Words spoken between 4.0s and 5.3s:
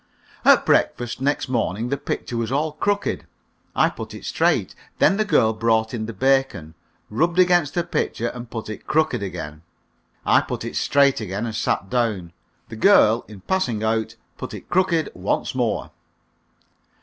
it straight. Then the